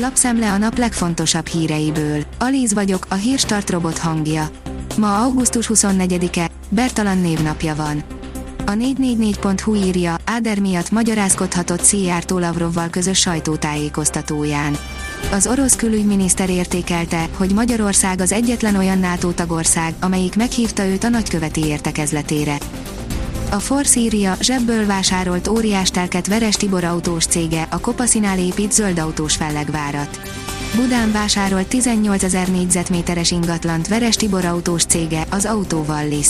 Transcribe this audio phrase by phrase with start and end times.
[0.00, 2.22] Lapszemle a nap legfontosabb híreiből.
[2.38, 4.50] Alíz vagyok, a hírstart robot hangja.
[4.96, 8.02] Ma augusztus 24-e, Bertalan névnapja van.
[8.66, 14.76] A 444.hu írja, Áder miatt magyarázkodhatott Szijjártó Lavrovval közös sajtótájékoztatóján.
[15.32, 21.08] Az orosz külügyminiszter értékelte, hogy Magyarország az egyetlen olyan NATO tagország, amelyik meghívta őt a
[21.08, 22.58] nagyköveti értekezletére.
[23.50, 28.98] A Force írja, zsebből vásárolt óriás telket Veres Tibor autós cége, a Kopaszinál épít zöld
[28.98, 30.20] autós fellegvárat.
[30.74, 36.28] Budán vásárolt 18 ezer négyzetméteres ingatlant Veres Tibor autós cége, az Autóvallis.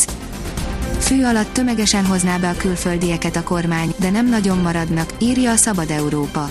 [0.98, 5.56] Fű alatt tömegesen hozná be a külföldieket a kormány, de nem nagyon maradnak, írja a
[5.56, 6.50] Szabad Európa.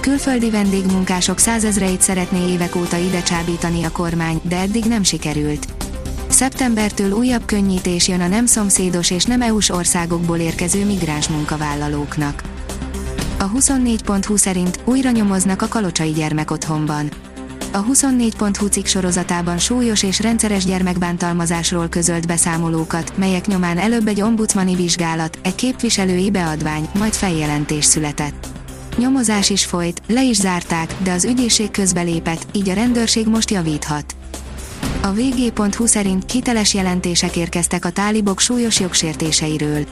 [0.00, 5.81] Külföldi vendégmunkások százezreit szeretné évek óta ide csábítani a kormány, de eddig nem sikerült.
[6.32, 12.42] Szeptembertől újabb könnyítés jön a nem szomszédos és nem EU-s országokból érkező migráns munkavállalóknak.
[13.38, 17.08] A 24.20 szerint újra nyomoznak a kalocsai gyermekotthonban.
[17.72, 24.74] A 24.20 cikk sorozatában súlyos és rendszeres gyermekbántalmazásról közölt beszámolókat, melyek nyomán előbb egy ombudsmani
[24.74, 28.46] vizsgálat, egy képviselői beadvány, majd feljelentés született.
[28.96, 34.14] Nyomozás is folyt, le is zárták, de az ügyészség közbelépett, így a rendőrség most javíthat.
[35.02, 39.84] A vg.hu szerint kiteles jelentések érkeztek a tálibok súlyos jogsértéseiről.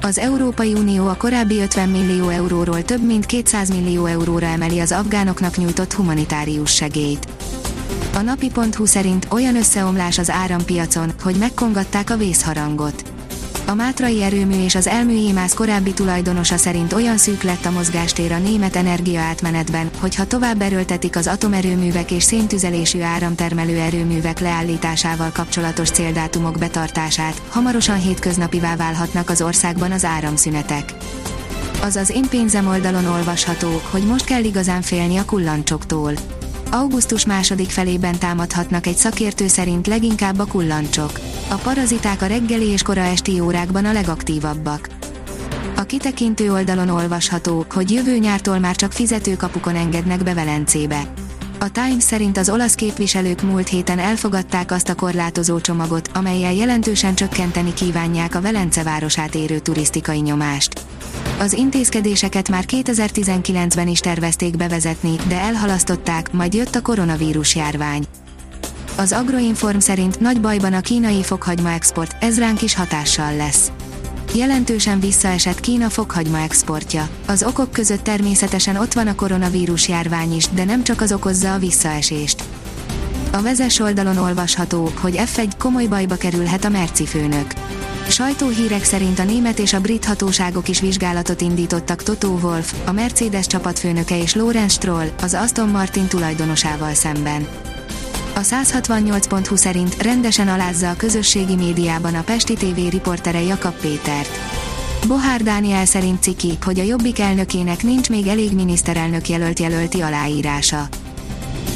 [0.00, 4.92] Az Európai Unió a korábbi 50 millió euróról több mint 200 millió euróra emeli az
[4.92, 7.28] afgánoknak nyújtott humanitárius segélyt.
[8.14, 13.05] A napi.hu szerint olyan összeomlás az árampiacon, hogy megkongatták a vészharangot.
[13.68, 18.38] A Mátrai erőmű és az Elmű korábbi tulajdonosa szerint olyan szűk lett a mozgástér a
[18.38, 25.90] német energia átmenetben, hogy ha tovább erőltetik az atomerőművek és széntüzelésű áramtermelő erőművek leállításával kapcsolatos
[25.90, 30.94] céldátumok betartását, hamarosan hétköznapivá válhatnak az országban az áramszünetek.
[31.82, 36.12] Az az én pénzem oldalon olvasható, hogy most kell igazán félni a kullancsoktól.
[36.70, 41.20] Augusztus második felében támadhatnak egy szakértő szerint leginkább a kullancsok.
[41.48, 44.88] A paraziták a reggeli és kora esti órákban a legaktívabbak.
[45.76, 51.12] A kitekintő oldalon olvasható, hogy jövő nyártól már csak fizetőkapukon engednek be Velencébe.
[51.60, 57.14] A Times szerint az olasz képviselők múlt héten elfogadták azt a korlátozó csomagot, amelyel jelentősen
[57.14, 60.85] csökkenteni kívánják a Velence városát érő turisztikai nyomást.
[61.38, 68.04] Az intézkedéseket már 2019-ben is tervezték bevezetni, de elhalasztották, majd jött a koronavírus járvány.
[68.96, 73.72] Az Agroinform szerint nagy bajban a kínai fokhagyma export, ez ránk is hatással lesz.
[74.34, 77.08] Jelentősen visszaesett Kína fokhagyma exportja.
[77.26, 81.54] Az okok között természetesen ott van a koronavírus járvány is, de nem csak az okozza
[81.54, 82.42] a visszaesést.
[83.32, 87.46] A vezes oldalon olvasható, hogy F1 komoly bajba kerülhet a Merci főnök.
[88.08, 93.46] Sajtóhírek szerint a német és a brit hatóságok is vizsgálatot indítottak Toto Wolf, a Mercedes
[93.46, 97.46] csapatfőnöke és Lorenz Stroll, az Aston Martin tulajdonosával szemben.
[98.34, 104.38] A 168.20 szerint rendesen alázza a közösségi médiában a Pesti TV riportere Jakab Pétert.
[105.06, 110.88] Bohár Dániel szerint ciki, hogy a Jobbik elnökének nincs még elég miniszterelnök jelölt jelölti aláírása.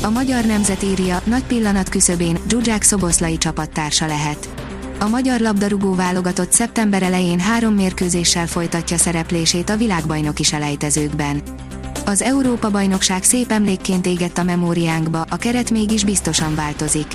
[0.02, 4.48] A magyar nemzet írja, nagy pillanat küszöbén, Zsuzsák Szoboszlai csapattársa lehet.
[5.02, 11.42] A magyar labdarúgó válogatott szeptember elején három mérkőzéssel folytatja szereplését a világbajnoki selejtezőkben.
[12.06, 17.06] Az Európa-bajnokság szép emlékként égett a memóriánkba, a keret mégis biztosan változik.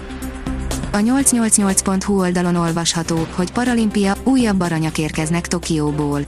[0.92, 6.22] A 888.hu oldalon olvasható, hogy paralimpia, újabb aranyak érkeznek Tokióból.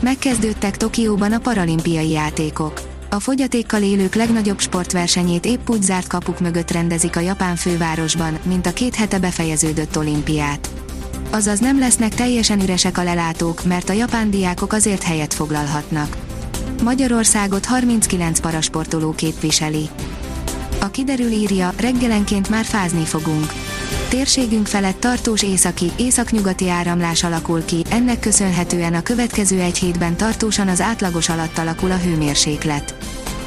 [0.00, 2.80] Megkezdődtek Tokióban a paralimpiai játékok.
[3.10, 8.66] A fogyatékkal élők legnagyobb sportversenyét épp úgy zárt kapuk mögött rendezik a japán fővárosban, mint
[8.66, 10.85] a két hete befejeződött olimpiát.
[11.30, 16.16] Azaz nem lesznek teljesen üresek a lelátók, mert a japán diákok azért helyet foglalhatnak.
[16.82, 19.88] Magyarországot 39 parasportoló képviseli.
[20.80, 23.52] A kiderül írja, reggelenként már fázni fogunk.
[24.08, 30.68] Térségünk felett tartós északi, északnyugati áramlás alakul ki, ennek köszönhetően a következő egy hétben tartósan
[30.68, 32.94] az átlagos alatt alakul a hőmérséklet.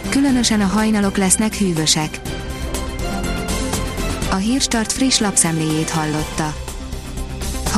[0.09, 2.19] Különösen a hajnalok lesznek hűvösek.
[4.31, 6.68] A Hírstart friss lapszemléjét hallotta.